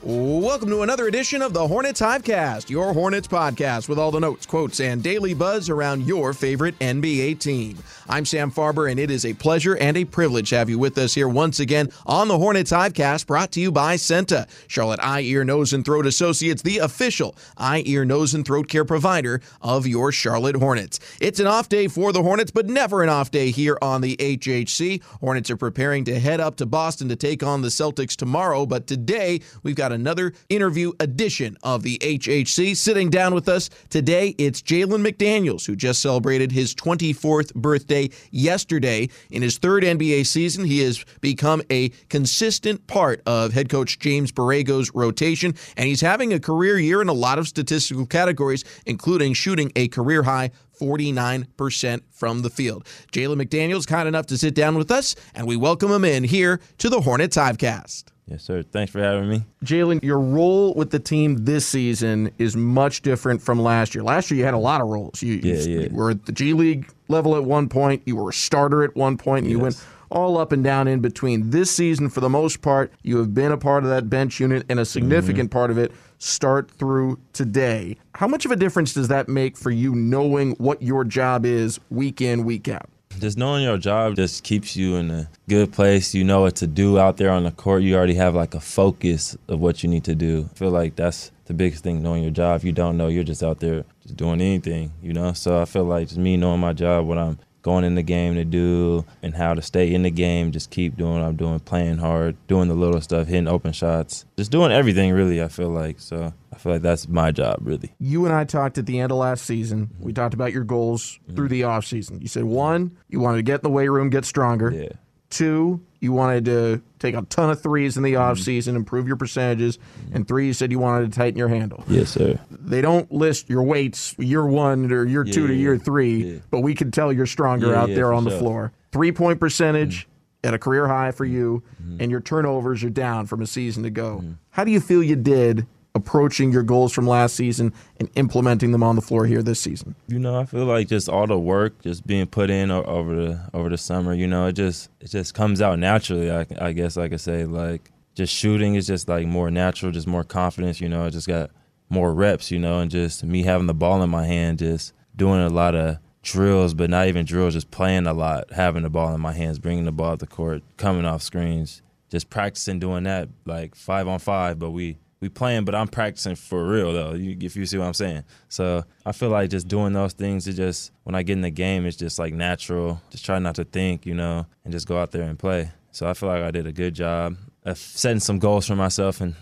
[0.00, 4.46] Welcome to another edition of the Hornets Hivecast, your Hornets podcast with all the notes,
[4.46, 7.78] quotes, and daily buzz around your favorite NBA team.
[8.08, 10.96] I'm Sam Farber, and it is a pleasure and a privilege to have you with
[10.98, 15.22] us here once again on the Hornets Hivecast, brought to you by CEENTA, Charlotte Eye,
[15.22, 19.84] Ear, Nose, and Throat Associates, the official eye, ear, nose, and throat care provider of
[19.86, 21.00] your Charlotte Hornets.
[21.20, 24.16] It's an off day for the Hornets, but never an off day here on the
[24.16, 25.02] HHC.
[25.20, 28.86] Hornets are preparing to head up to Boston to take on the Celtics tomorrow, but
[28.86, 32.76] today we've got another interview edition of the HHC.
[32.76, 39.08] Sitting down with us today, it's Jalen McDaniels, who just celebrated his 24th birthday yesterday.
[39.30, 44.32] In his third NBA season, he has become a consistent part of head coach James
[44.32, 49.32] Borrego's rotation, and he's having a career year in a lot of statistical categories, including
[49.34, 52.84] shooting a career high 49% from the field.
[53.12, 56.60] Jalen McDaniels kind enough to sit down with us, and we welcome him in here
[56.78, 58.04] to the Hornets Hivecast.
[58.26, 58.62] Yes, sir.
[58.62, 59.42] Thanks for having me.
[59.64, 64.04] Jalen, your role with the team this season is much different from last year.
[64.04, 65.22] Last year, you had a lot of roles.
[65.22, 65.80] You, yeah, yeah.
[65.88, 68.94] you were at the G League level at one point, you were a starter at
[68.94, 69.56] one point, and yes.
[69.56, 71.50] you went all up and down in between.
[71.50, 74.64] This season, for the most part, you have been a part of that bench unit
[74.68, 75.58] and a significant mm-hmm.
[75.58, 77.96] part of it start through today.
[78.14, 81.80] How much of a difference does that make for you knowing what your job is
[81.90, 82.90] week in, week out?
[83.18, 86.14] just knowing your job just keeps you in a good place.
[86.14, 87.82] You know what to do out there on the court.
[87.82, 90.48] You already have like a focus of what you need to do.
[90.50, 92.56] I feel like that's the biggest thing, knowing your job.
[92.56, 95.32] If you don't know, you're just out there just doing anything, you know?
[95.32, 98.34] So I feel like just me knowing my job, what I'm going in the game
[98.36, 100.52] to do and how to stay in the game.
[100.52, 104.24] Just keep doing what I'm doing, playing hard, doing the little stuff, hitting open shots,
[104.38, 105.42] just doing everything really.
[105.42, 106.32] I feel like so.
[106.50, 107.94] I feel like that's my job really.
[108.00, 109.90] You and I talked at the end of last season.
[110.00, 111.36] We talked about your goals mm-hmm.
[111.36, 112.22] through the off season.
[112.22, 114.70] You said one, you wanted to get in the weight room, get stronger.
[114.70, 114.88] Yeah.
[115.28, 118.32] Two, you wanted to take a ton of threes in the mm-hmm.
[118.32, 119.78] offseason, improve your percentages.
[119.78, 120.16] Mm-hmm.
[120.16, 121.84] And three, you said you wanted to tighten your handle.
[121.88, 122.38] Yes, sir.
[122.50, 126.38] They don't list your weights year one or year yeah, two to year three, yeah.
[126.50, 128.38] but we can tell you're stronger yeah, out there on the sure.
[128.38, 128.72] floor.
[128.92, 130.48] Three point percentage mm-hmm.
[130.48, 132.00] at a career high for you, mm-hmm.
[132.00, 134.20] and your turnovers are down from a season ago.
[134.22, 134.32] Mm-hmm.
[134.50, 135.66] How do you feel you did
[135.98, 139.94] approaching your goals from last season and implementing them on the floor here this season?
[140.06, 143.50] You know, I feel like just all the work just being put in over the
[143.52, 144.14] over the summer.
[144.14, 146.30] You know, it just it just comes out naturally.
[146.30, 150.06] I, I guess I could say like just shooting is just like more natural, just
[150.06, 150.80] more confidence.
[150.80, 151.50] You know, I just got
[151.90, 152.50] more reps.
[152.50, 155.74] You know, and just me having the ball in my hand, just doing a lot
[155.74, 159.32] of drills, but not even drills, just playing a lot, having the ball in my
[159.32, 163.74] hands, bringing the ball to the court, coming off screens, just practicing doing that like
[163.74, 164.58] five on five.
[164.58, 167.14] But we we playing, but I'm practicing for real though.
[167.14, 168.24] You, if you see what I'm saying.
[168.48, 171.50] So I feel like just doing those things is just when I get in the
[171.50, 173.00] game, it's just like natural.
[173.10, 175.70] Just try not to think, you know, and just go out there and play.
[175.90, 179.20] So I feel like I did a good job of setting some goals for myself
[179.20, 179.34] and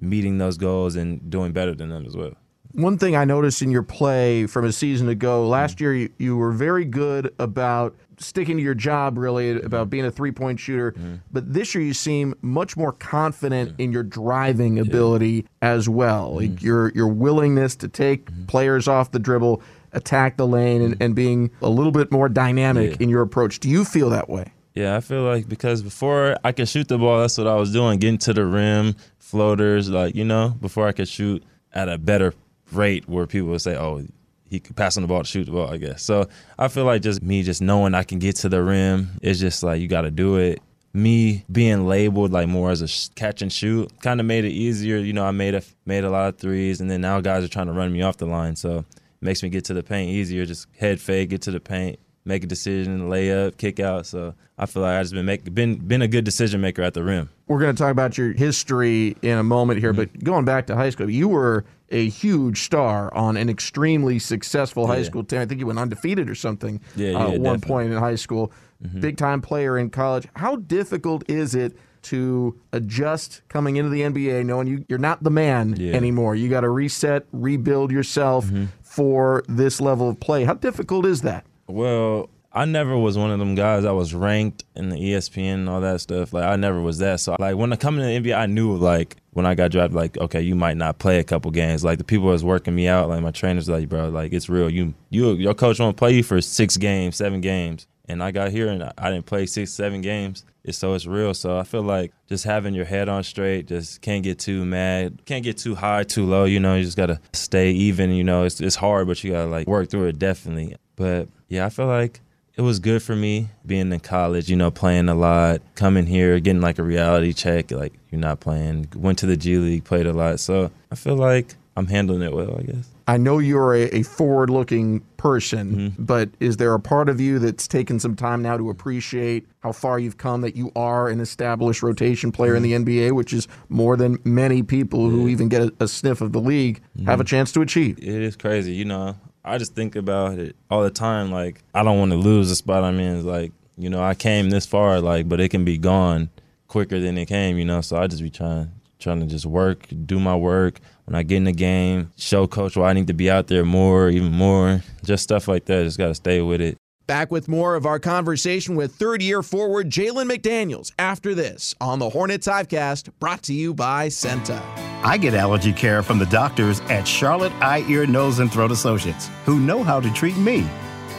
[0.00, 2.34] meeting those goals and doing better than them as well.
[2.72, 6.36] One thing I noticed in your play from a season ago, last year you, you
[6.36, 9.66] were very good about sticking to your job, really, mm-hmm.
[9.66, 10.92] about being a three point shooter.
[10.92, 11.16] Mm-hmm.
[11.32, 16.28] But this year you seem much more confident in your driving ability as well.
[16.28, 16.52] Mm-hmm.
[16.52, 19.62] Like your, your willingness to take players off the dribble,
[19.92, 22.96] attack the lane, and, and being a little bit more dynamic Yeah.
[23.00, 23.58] in your approach.
[23.58, 24.52] Do you feel that way?
[24.74, 27.72] Yeah, I feel like because before I could shoot the ball, that's what I was
[27.72, 31.98] doing, getting to the rim, floaters, like, you know, before I could shoot at a
[31.98, 32.32] better
[32.72, 34.04] rate where people would say, oh,
[34.48, 36.02] he could pass on the ball to shoot the ball, I guess.
[36.02, 36.28] So
[36.58, 39.62] I feel like just me just knowing I can get to the rim, it's just
[39.62, 40.60] like you got to do it.
[40.92, 44.96] Me being labeled like more as a catch and shoot kind of made it easier.
[44.96, 47.48] You know, I made a made a lot of threes, and then now guys are
[47.48, 48.84] trying to run me off the line, so it
[49.20, 50.44] makes me get to the paint easier.
[50.44, 54.04] Just head fake, get to the paint, make a decision, lay up, kick out.
[54.06, 56.94] So I feel like I just been make, been been a good decision maker at
[56.94, 57.30] the rim.
[57.46, 60.12] We're going to talk about your history in a moment here, Mm-hmm.
[60.18, 64.86] but going back to high school, you were a huge star on an extremely successful
[64.86, 65.02] high Yeah.
[65.04, 65.40] school team.
[65.40, 67.50] I think he went undefeated or something Yeah, uh, at one definitely.
[67.58, 67.66] Mm-hmm.
[67.68, 68.52] point in high school.
[69.00, 70.26] Big time player in college.
[70.36, 75.30] How difficult is it to adjust coming into the NBA, knowing you, you're not the
[75.30, 75.88] man Yeah.
[75.88, 75.96] Mm-hmm.
[75.96, 76.34] anymore?
[76.34, 78.50] You got to reset, rebuild yourself
[78.82, 80.44] for this level of play.
[80.44, 81.44] How difficult is that?
[81.66, 85.68] Well, I never was one of them guys that was ranked in the ESPN and
[85.68, 86.32] all that stuff.
[86.32, 87.20] Like I never was that.
[87.20, 89.94] So like when I come into the NBA, I knew like when I got drafted,
[89.94, 91.84] like okay, you might not play a couple games.
[91.84, 94.48] Like the people that was working me out, like my trainers, like bro, like it's
[94.48, 94.70] real.
[94.70, 97.86] You you your coach won't play you for six games, seven games.
[98.08, 100.44] And I got here and I I didn't play six, seven games.
[100.64, 101.32] It's so it's real.
[101.32, 105.22] So I feel like just having your head on straight, just can't get too mad,
[105.24, 106.44] can't get too high, too low.
[106.44, 108.10] You know, you just gotta stay even.
[108.10, 110.76] You know, it's it's hard, but you gotta like work through it definitely.
[110.96, 112.20] But yeah, I feel like
[112.56, 116.38] it was good for me being in college, you know, playing a lot, coming here,
[116.40, 118.88] getting like a reality check, like you're not playing.
[118.94, 120.40] Went to the G League, played a lot.
[120.40, 122.88] So I feel like I'm handling it well, I guess.
[123.08, 126.04] I know you're a, a forward looking person, Mm-hmm.
[126.04, 129.72] but is there a part of you that's taken some time now to appreciate how
[129.72, 132.88] far you've come, that you are an established rotation player in the Mm-hmm.
[132.88, 136.40] NBA, which is more than many people who even get a, a sniff of the
[136.40, 137.06] league Mm-hmm.
[137.08, 137.98] have a chance to achieve?
[137.98, 139.16] It is crazy, you know.
[139.44, 141.30] I just think about it all the time.
[141.30, 143.24] Like I don't want to lose the spot I'm in.
[143.24, 146.28] Like you know, I came this far, like, but it can be gone
[146.68, 147.80] quicker than it came, you know.
[147.80, 150.80] So I just be trying, trying to just work, do my work.
[151.06, 153.64] When I get in the game, show coach why I need to be out there
[153.64, 155.84] more, even more, just stuff like that.
[155.84, 156.76] Just got to stay with it.
[157.10, 161.98] Back with more of our conversation with third year forward Jalen McDaniels after this on
[161.98, 164.62] the Hornets Hivecast, brought to you by CEENTA.
[165.02, 169.28] I get allergy care from the doctors at Charlotte Eye, Ear, Nose, and Throat Associates
[169.44, 170.70] who know how to treat me,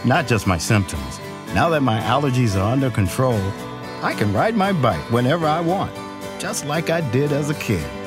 [0.05, 1.19] not just my symptoms.
[1.53, 3.41] Now that my allergies are under control,
[4.01, 5.93] I can ride my bike whenever I want,
[6.39, 8.00] just like I did as a kid.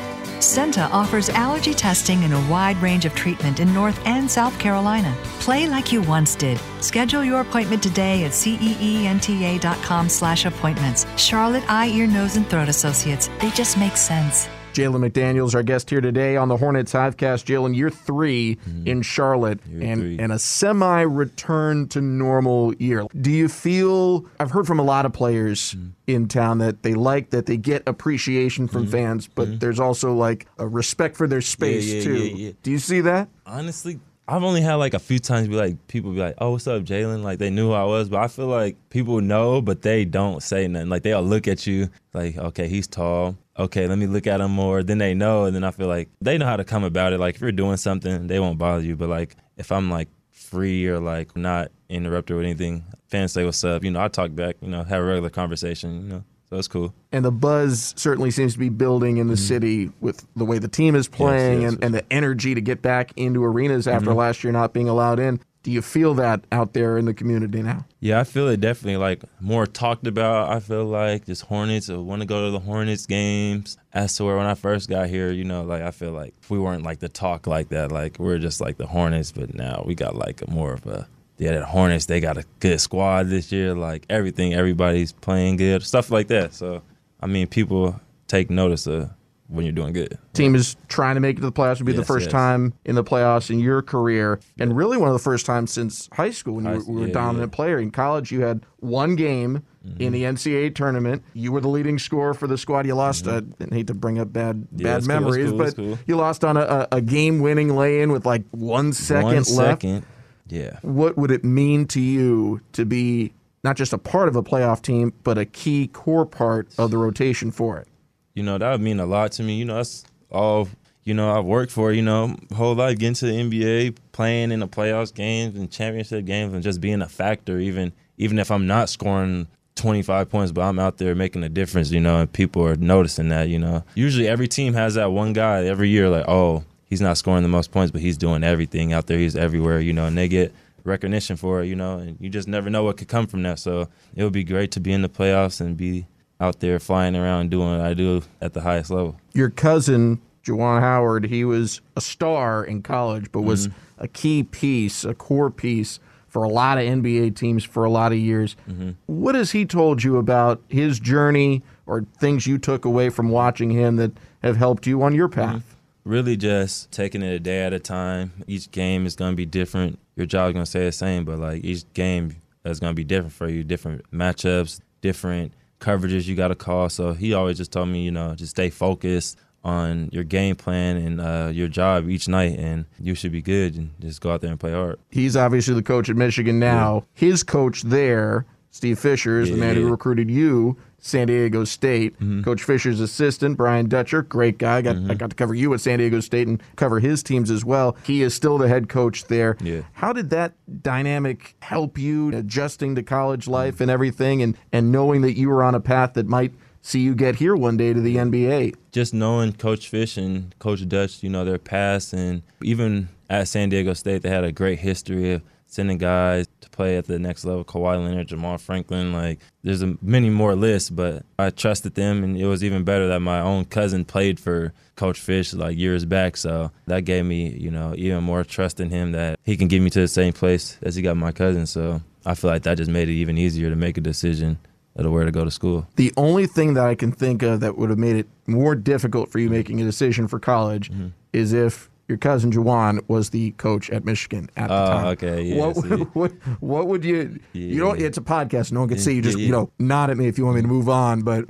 [0.44, 5.17] CEENTA offers allergy testing and a wide range of treatment in North and South Carolina.
[5.41, 6.61] Play like you once did.
[6.81, 11.06] Schedule your appointment today at ceenta.com slash appointments.
[11.17, 13.31] Charlotte Eye, Ear, Nose, and Throat Associates.
[13.41, 14.49] They just make sense.
[14.75, 17.44] Jalen McDaniels, our guest here today on the Hornets Hivecast.
[17.44, 18.87] Jalen, year 3 mm-hmm.
[18.88, 20.19] in Charlotte and, three.
[20.19, 23.06] and a semi return to normal year.
[23.21, 25.91] Do you feel, I've heard from a lot of players mm-hmm.
[26.09, 28.93] in town that they like that they get appreciation from mm-hmm.
[28.93, 32.17] fans, but there's also like a respect for their space yeah, too.
[32.17, 32.53] yeah, yeah.
[32.62, 33.29] Do you see that?
[33.47, 36.67] honestly, I've only had like a few times be like people be like, "Oh, what's
[36.67, 39.82] up, Jalen?" Like they knew who I was, but I feel like people know, but
[39.82, 40.88] they don't say nothing.
[40.88, 43.37] Like they'll look at you like, "Okay, he's tall.
[43.59, 46.08] Okay, let me look at them more." Then they know, and then I feel like
[46.20, 47.20] they know how to come about it.
[47.20, 48.96] Like if you're doing something, they won't bother you.
[48.96, 53.63] But like if I'm like free or like not interrupted with anything, fans say what's
[53.65, 53.84] up.
[53.84, 54.56] You know, I talk back.
[54.61, 56.03] You know, have a regular conversation.
[56.03, 56.94] You know, so it's cool.
[57.13, 59.43] And the buzz certainly seems to be building in the mm-hmm.
[59.43, 62.82] city with the way the team is playing yes, and, and the energy to get
[62.82, 64.19] back into arenas after mm-hmm.
[64.19, 65.41] last year not being allowed in.
[65.65, 67.87] Do you feel that out there in the community now?
[67.99, 70.51] Yeah, I feel it definitely like more talked about.
[70.51, 71.89] I feel like just Hornets.
[71.89, 73.79] I want to go to the Hornets games.
[73.94, 76.59] As to where when I first got here, you know, like I feel like we
[76.59, 77.91] weren't like the talk like that.
[77.91, 81.09] Like we're just like the Hornets, but now we got like a more of a
[81.39, 81.59] yeah.
[81.59, 83.75] The Hornets they got a good squad this year.
[83.75, 86.53] Like everything, everybody's playing good, stuff like that.
[86.53, 86.83] So
[87.23, 89.09] I mean, people take notice of
[89.48, 90.19] when you're doing good.
[90.32, 91.74] Team is trying to make it to the playoffs.
[91.74, 92.32] It'll be the first yes.
[92.32, 96.08] time in the playoffs in your career, and really one of the first times since
[96.13, 97.56] high school when you were, were a dominant yeah.
[97.56, 97.79] player.
[97.79, 99.63] In college, you had one game
[99.98, 101.22] in the NCAA tournament.
[101.34, 102.86] You were the leading scorer for the squad.
[102.86, 103.27] You lost.
[103.27, 104.81] Uh, I hate to bring up bad Mm-hmm.
[104.81, 105.98] Yeah, bad memories, cool, but cool.
[106.06, 109.48] you lost on a, a, a game-winning lay-in with like one second One left.
[109.48, 110.06] second.
[110.48, 110.79] Yeah.
[110.82, 113.32] What would it mean to you to be
[113.63, 116.98] not just a part of a playoff team, but a key core part of the
[116.98, 117.89] rotation for it?
[118.34, 120.69] You know that would mean a lot to me you know that's all
[121.05, 124.60] you know, I've worked for, you know, whole life getting to the NBA, playing in
[124.60, 128.67] the playoffs games and championship games and just being a factor even even if I'm
[128.67, 132.64] not scoring 25 points, but I'm out there making a difference, you know, and people
[132.64, 133.82] are noticing that, you know.
[133.96, 137.48] Usually every team has that one guy every year like, "Oh, he's not scoring the
[137.48, 139.19] most points, but he's doing everything out there.
[139.19, 142.46] He's everywhere, you know, and they get recognition for it, you know, and you just
[142.46, 143.58] never know what could come from that.
[143.58, 146.06] So it would be great to be in the playoffs and be
[146.41, 149.17] out there flying around doing what I do at the highest level.
[149.32, 154.05] Your cousin, Juwan Howard, he was a star in college, but was Mm-hmm.
[154.05, 158.10] a key piece, a core piece for a lot of NBA teams for a lot
[158.12, 158.56] of years.
[158.69, 158.91] Mm-hmm.
[159.06, 163.70] What has he told you about his journey or things you took away from watching
[163.70, 164.10] him that
[164.43, 165.76] have helped you on your path?
[166.05, 168.32] Really just taking it a day at a time.
[168.48, 169.98] Each game is going to be different.
[170.17, 173.05] Your job's going to stay the same, but like each game is going to be
[173.05, 175.53] different for you, different matchups, different
[175.84, 176.88] coverages you got to call.
[176.88, 180.96] So he always just told me, you know, just stay focused on your game plan
[180.96, 184.41] and uh, your job each night, and you should be good and just go out
[184.43, 184.98] there and play hard.
[185.10, 187.06] He's obviously the coach at Michigan now.
[187.14, 189.84] His coach there, Steve Fisher, is the man who Yeah.
[189.84, 189.93] Mm-hmm.
[189.93, 190.76] recruited you,
[191.06, 192.17] San Diego State.
[192.44, 194.81] Coach Fisher's assistant, Brian Dutcher, great guy.
[194.81, 197.63] Got, I got to cover you at San Diego State and cover his teams as
[197.63, 197.94] well.
[198.06, 199.58] He is still the head coach there.
[199.63, 199.82] Yeah.
[199.93, 203.82] How did that dynamic help you adjusting to college life Mm-hmm.
[203.82, 207.15] and everything, and and knowing that you were on a path that might see you
[207.15, 208.75] get here one day to the NBA?
[208.93, 213.69] just knowing Coach Fish and Coach Dutch, you know, their past, and even at San
[213.69, 215.43] Diego State, they had a great history of
[215.75, 217.65] sending guys to play at the next level.
[217.65, 222.37] Kawhi Leonard, Jamaal Franklin, like there's a, many more lists, but I trusted them, and
[222.37, 226.37] it was even better that my own cousin played for Coach Fish like years back.
[226.37, 229.83] So that gave me, you know, even more trust in him that he can get
[229.83, 231.67] me to the same place as he got my cousin.
[231.67, 234.59] So I feel like that just made it even easier to make a decision
[234.97, 235.89] of where to go to school.
[235.97, 239.29] The only thing that I can think of that would have made it more difficult
[239.31, 239.55] for you Mm-hmm.
[239.57, 240.91] making a decision for college
[241.33, 245.06] is if your cousin Juwan was the coach at Michigan at the Oh, time.
[245.06, 245.89] okay, yeah, What, see.
[246.13, 247.39] what, what would you?
[247.53, 248.01] You don't.
[248.01, 248.73] It's a podcast.
[248.73, 249.23] No one can see you.
[249.23, 251.23] Just yeah, you know, nod at me if you want me to move on.
[251.23, 251.46] But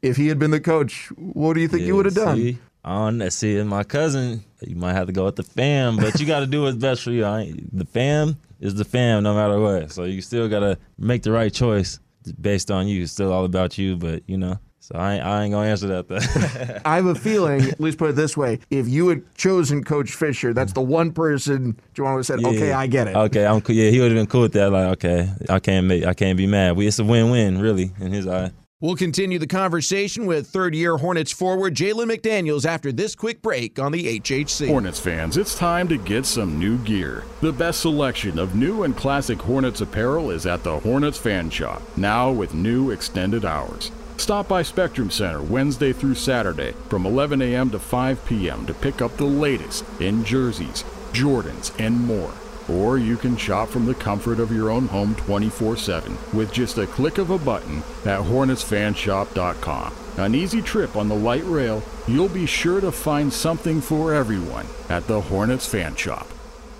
[0.00, 2.36] if he had been the coach, what do you think you would have done?
[2.36, 6.26] See, on see, my cousin, you might have to go with the fam, but you
[6.26, 7.24] got to do what's best for you.
[7.24, 9.92] I the fam is the fam, no matter what.
[9.92, 12.00] So you still got to make the right choice
[12.40, 13.02] based on you.
[13.02, 14.58] It's still all about you, but you know.
[14.82, 16.08] So I ain't, I ain't gonna answer that.
[16.08, 16.80] Though.
[16.84, 17.62] I have a feeling.
[17.62, 21.12] at least put it this way: if you had chosen Coach Fisher, that's the one
[21.12, 23.76] person Juwan would have said, "Okay, I get it." Okay, I'm cool.
[23.76, 24.72] Yeah, he would have been cool with that.
[24.72, 26.76] Like, okay, I can't make, I can't be mad.
[26.76, 28.50] We, it's a win-win, really, in his eye.
[28.80, 33.78] We'll continue the conversation with third year Hornets forward Jalen McDaniels after this quick break
[33.78, 34.66] on the HHC.
[34.66, 37.22] Hornets fans, it's time to get some new gear.
[37.40, 41.80] The best selection of new and classic Hornets apparel is at the Hornets Fan Shop,
[41.96, 43.92] now with new extended hours.
[44.22, 47.70] Stop by Spectrum Center Wednesday through Saturday from 11 a.m.
[47.70, 48.64] to 5 p.m.
[48.66, 52.32] to pick up the latest in jerseys, Jordans, and more.
[52.68, 56.78] Or you can shop from the comfort of your own home 24 7 with just
[56.78, 59.92] a click of a button at HornetsFanshop.com.
[60.18, 64.66] An easy trip on the light rail, you'll be sure to find something for everyone
[64.88, 66.28] at the Hornets Fan Shop.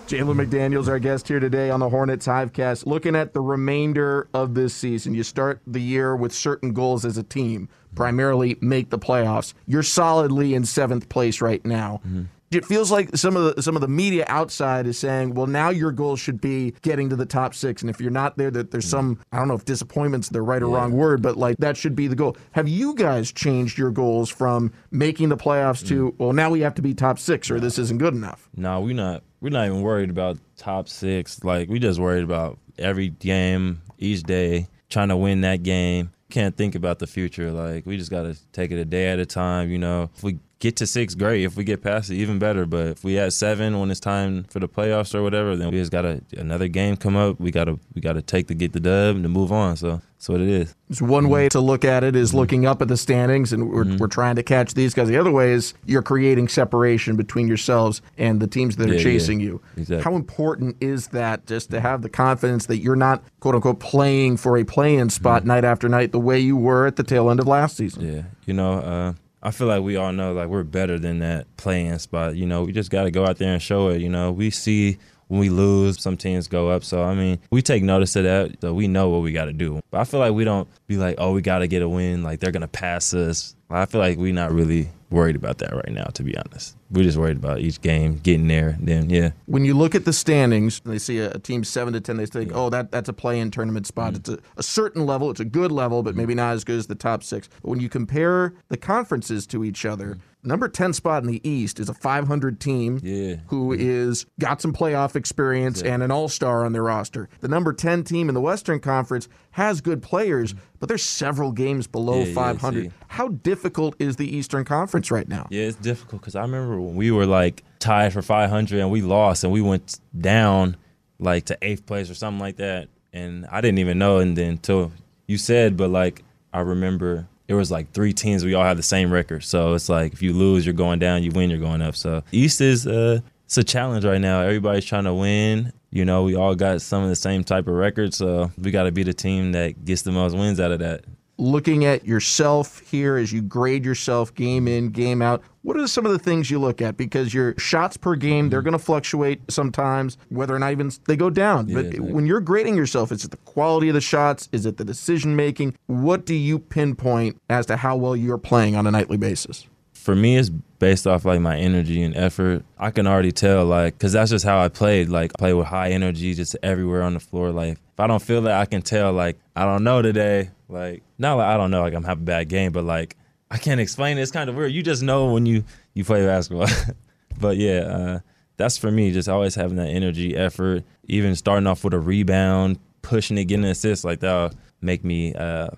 [0.07, 2.87] Jalen McDaniels, our guest here today on the Hornets Hivecast.
[2.87, 7.17] Looking at the remainder of this season, you start the year with certain goals as
[7.17, 9.55] a team, primarily make the playoffs.
[9.67, 12.01] You're solidly in seventh place right now.
[12.07, 12.25] Mm-hmm.
[12.51, 15.71] It feels like some of the some of the media outside is saying, "Well, now
[15.71, 18.71] your goal should be getting to the top six, and if you're not there, that
[18.71, 18.91] there's mm.
[18.91, 21.97] some I don't know if disappointment's the right or wrong word, but like that should
[21.97, 25.89] be the goal." Have you guys changed your goals from making the playoffs mm.
[25.89, 28.51] to well, now we have to be top six, or this isn't good enough?
[28.55, 29.23] No, we're not.
[29.43, 31.43] We're not even worried about top six.
[31.43, 36.13] Like we just worried about every game, each day, trying to win that game.
[36.31, 37.51] Can't think about the future.
[37.51, 39.69] Like we just gotta take it a day at a time.
[39.69, 41.43] You know, if we get to six, great.
[41.43, 42.65] If we get past it, even better.
[42.67, 45.79] But if we at seven when it's time for the playoffs or whatever, then we
[45.79, 47.41] just gotta another game come up.
[47.41, 49.77] We gotta we gotta take the get the dub and to move on.
[49.77, 50.73] So that's what it is.
[50.89, 52.39] It's one way to look at it is mm-hmm.
[52.39, 53.97] looking up at the standings, and we're, mm-hmm.
[53.97, 55.09] we're trying to catch these guys.
[55.09, 58.99] The other way is you're creating separation between yourselves and the teams that are Yeah,
[58.99, 59.03] yeah.
[59.03, 59.61] chasing you.
[59.77, 60.05] Exactly.
[60.05, 64.37] How important is that just to have the confidence that you're not, quote unquote, playing
[64.37, 65.49] for a play in spot mm-hmm.
[65.49, 68.15] night after night the way you were at the tail end of last season?
[68.15, 71.57] Yeah, you know, uh, I feel like we all know like we're better than that
[71.57, 72.37] play-in spot.
[72.37, 74.01] You know, we just got to go out there and show it.
[74.01, 74.99] You know, we see
[75.33, 76.85] when we lose, some teams go up.
[76.85, 78.61] So I mean, we take notice of that.
[78.61, 79.81] So we know what we got to do.
[79.91, 82.23] But I feel like we don't be like, oh, we got to get a win.
[82.23, 83.57] Like they're gonna pass us.
[83.71, 86.77] I feel like we're not really worried about that right now, to be honest.
[86.91, 88.77] We're just worried about each game getting there.
[88.79, 92.01] Then yeah, when you look at the standings, they see a, a team seven to
[92.03, 92.19] ten.
[92.19, 94.13] They think, oh, that that's a play-in tournament spot.
[94.13, 94.35] Mm-hmm.
[94.35, 95.31] It's a, a, certain level.
[95.31, 96.19] It's a good level, but mm-hmm.
[96.19, 97.49] maybe not as good as the top six.
[97.63, 100.09] But when you compare the conferences to each other.
[100.09, 103.37] Mm-hmm number 10 spot in the East is a 500 team yeah.
[103.47, 103.81] who mm-hmm.
[103.81, 105.95] is got some playoff experience yeah.
[105.95, 107.29] and an all-star on their roster.
[107.41, 110.65] The number 10 team in the Western Conference has good players, mm-hmm.
[110.81, 112.93] but there's several games below yeah, 500.
[113.09, 115.47] How difficult is the Eastern Conference right now?
[115.51, 119.03] Yeah, it's difficult cuz I remember when we were like tied for 500 and we
[119.03, 120.77] lost and we went down
[121.19, 124.51] like to 8th place or something like that and I didn't even know and then
[124.51, 124.93] until
[125.27, 126.23] you said but like
[126.53, 128.47] I remember there was like three teams.
[128.47, 131.23] We all have the same record, so it's like if you lose, you're going down.
[131.23, 131.95] You win, you're going up.
[131.95, 134.41] So East is uh, it's a challenge right now.
[134.41, 135.71] Everybody's trying to win.
[135.91, 138.85] You know, we all got some of the same type of records, so we got
[138.85, 141.05] to be the team that gets the most wins out of that
[141.43, 146.07] looking at yourself here as you grade yourself game in, game out, what are some
[146.07, 146.97] of the things you look at?
[146.97, 148.71] Because your shots per game, they're mm-hmm.
[148.71, 151.69] going to fluctuate sometimes, whether or not even they go down.
[151.69, 154.49] Yeah, but when you're grading yourself, is it the quality of the shots?
[154.53, 155.77] Is it the decision making?
[155.87, 159.67] What do you pinpoint as to how well you're playing on a nightly basis?
[159.93, 162.65] For me, it's based off like my energy and effort.
[162.79, 165.09] I can already tell, like, because that's just how I played.
[165.09, 167.53] Like, play with high energy, just everywhere on the floor.
[167.53, 169.13] Like, if I don't feel that, I can tell.
[169.13, 170.51] Like, I don't know today.
[170.73, 173.17] Like, not like I don't know, like I'm having a bad game, but like
[173.51, 174.23] I can't explain it.
[174.23, 174.73] It's kind of weird.
[174.73, 175.65] You just know when you
[175.95, 176.69] you play basketball.
[177.41, 178.21] but yeah, uh,
[178.57, 179.13] that's for me.
[179.13, 180.85] Just always having that energy, effort.
[181.05, 185.35] Even starting off with a rebound, pushing it, getting an assist, like that'll make me
[185.35, 185.69] uh,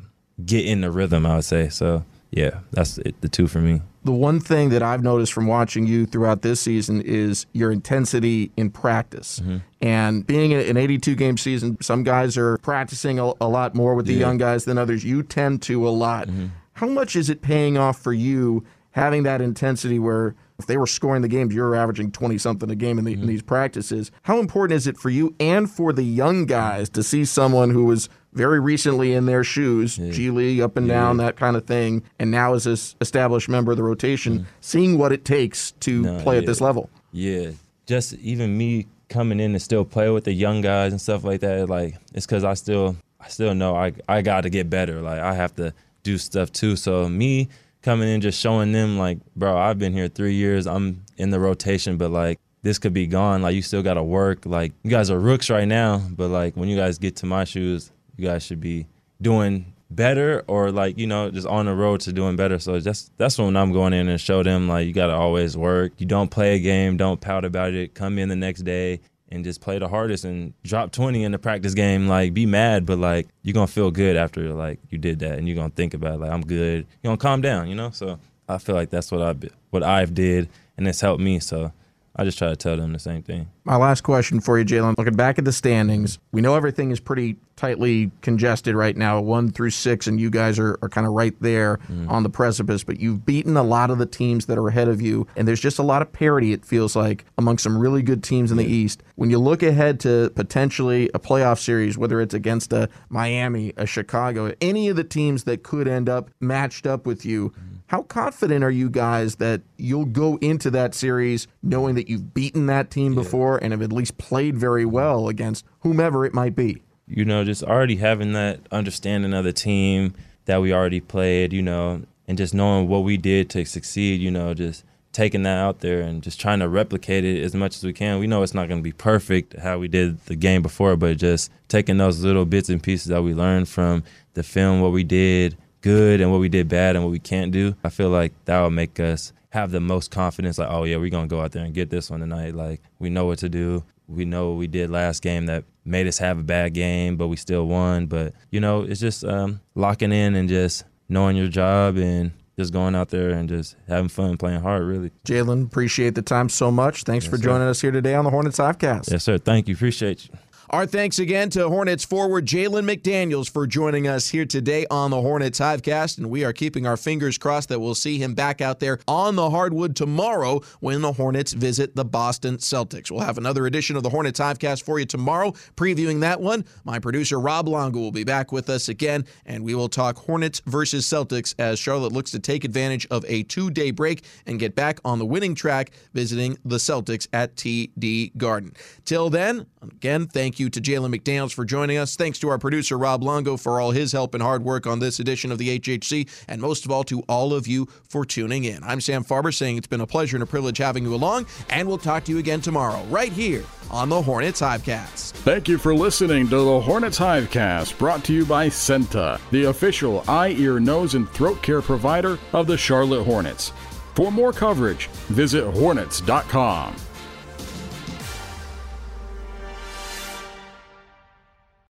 [0.44, 1.26] get in the rhythm.
[1.26, 3.80] I would say so yeah, that's it, the two for me.
[4.04, 8.52] The one thing that I've noticed from watching you throughout this season is your intensity
[8.56, 9.40] in practice.
[9.40, 9.56] Mm-hmm.
[9.80, 14.06] And being an 82 game season, some guys are practicing a, a lot more with
[14.06, 14.20] the yeah.
[14.20, 15.04] young guys than others.
[15.04, 16.28] You tend to a lot.
[16.28, 16.46] Mm-hmm.
[16.74, 20.86] How much is it paying off for you having that intensity where if they were
[20.86, 23.22] scoring the games, you're averaging 20 something a game in, the, mm-hmm.
[23.22, 24.12] in, these practices.
[24.22, 27.84] How important is it for you and for the young guys to see someone who
[27.84, 30.10] was very recently in their shoes, yeah.
[30.10, 30.94] G League up and yeah.
[30.94, 34.48] down, that kind of thing, and now is this established member of the rotation, mm-hmm.
[34.60, 36.40] seeing what it takes to no, play yeah.
[36.40, 36.90] at this level?
[37.12, 37.52] Yeah.
[37.86, 41.40] Just even me coming in and still play with the young guys and stuff like
[41.40, 45.00] that, like it's because I still I still know I I got to get better.
[45.00, 45.72] Like I have to
[46.02, 46.76] do stuff too.
[46.76, 47.48] So me
[47.82, 50.66] coming in just showing them like, bro, I've been here three years.
[50.66, 53.42] I'm in the rotation, but like this could be gone.
[53.42, 54.46] Like you still got to work.
[54.46, 57.44] Like you guys are rooks right now, but like when you guys get to my
[57.44, 58.86] shoes, you guys should be
[59.20, 62.58] doing better or like you know just on the road to doing better.
[62.58, 65.56] So that's that's when I'm going in and show them like you got to always
[65.56, 65.92] work.
[65.98, 67.94] You don't play a game, don't pout about it.
[67.94, 69.00] Come in the next day
[69.30, 72.86] and just play the hardest and drop 20 in the practice game like be mad
[72.86, 75.94] but like you're gonna feel good after like you did that and you're gonna think
[75.94, 78.90] about it, like i'm good you're gonna calm down you know so i feel like
[78.90, 79.34] that's what i
[79.70, 81.72] what i've did and it's helped me so
[82.16, 83.48] I just try to tell them the same thing.
[83.64, 84.96] My last question for you, Jalen.
[84.96, 89.50] Looking back at the standings, we know everything is pretty tightly congested right now, one
[89.50, 92.08] through six, and you guys are, are kind of right there mm.
[92.08, 92.84] on the precipice.
[92.84, 95.60] But you've beaten a lot of the teams that are ahead of you, and there's
[95.60, 98.64] just a lot of parity, it feels like, among some really good teams in the
[98.64, 99.02] East.
[99.16, 103.86] When you look ahead to potentially a playoff series, whether it's against a Miami, a
[103.86, 108.02] Chicago, any of the teams that could end up matched up with you, mm how
[108.02, 112.90] confident are you guys that you'll go into that series knowing that you've beaten that
[112.90, 116.82] team before and have at least played very well against whomever it might be?
[117.06, 120.14] You know, just already having that understanding of the team
[120.46, 124.30] that we already played, you know, and just knowing what we did to succeed, you
[124.30, 127.84] know, just taking that out there and just trying to replicate it as much as
[127.84, 128.18] we can.
[128.18, 131.18] We know it's not going to be perfect how we did the game before, but
[131.18, 135.04] just taking those little bits and pieces that we learned from the film, what we
[135.04, 137.76] did, good and what we did bad and what we can't do.
[137.84, 140.56] I feel like that will make us have the most confidence.
[140.56, 142.54] Like, oh yeah, we're gonna go out there and get this one tonight.
[142.54, 143.84] Like we know what to do.
[144.08, 147.28] We know what we did last game that made us have a bad game, but
[147.28, 148.06] we still won.
[148.06, 152.72] But you know, it's just um, locking in and just knowing your job and just
[152.72, 155.10] going out there and just having fun, playing hard, really.
[155.26, 157.02] Jalen, appreciate the time so much.
[157.02, 157.70] Thanks yes, for joining sir.
[157.70, 159.10] us here today on the Hornets Hivecast.
[159.10, 159.36] Yes, sir.
[159.38, 159.74] Thank you.
[159.74, 160.38] Appreciate you.
[160.70, 165.20] Our thanks again to Hornets forward Jalen McDaniels for joining us here today on the
[165.20, 168.80] Hornets Hivecast, and we are keeping our fingers crossed that we'll see him back out
[168.80, 173.10] there on the hardwood tomorrow when the Hornets visit the Boston Celtics.
[173.10, 176.64] We'll have another edition of the Hornets Hivecast for you tomorrow, previewing that one.
[176.84, 180.62] My producer Rob Longo will be back with us again, and we will talk Hornets
[180.64, 184.98] versus Celtics as Charlotte looks to take advantage of a two-day break and get back
[185.04, 188.72] on the winning track, visiting the Celtics at TD Garden.
[189.04, 192.14] Till then, again, thank Thank you to Jalen McDaniels for joining us.
[192.14, 195.18] Thanks to our producer, Rob Longo, for all his help and hard work on this
[195.18, 196.28] edition of the HHC.
[196.46, 198.80] And most of all, to all of you for tuning in.
[198.84, 201.46] I'm Sam Farber saying it's been a pleasure and a privilege having you along.
[201.70, 205.32] And we'll talk to you again tomorrow, right here on the Hornets Hivecast.
[205.32, 210.22] Thank you for listening to the Hornets Hivecast, brought to you by CEENTA, the official
[210.28, 213.72] eye, ear, nose, and throat care provider of the Charlotte Hornets.
[214.14, 216.94] For more coverage, visit hornets.com.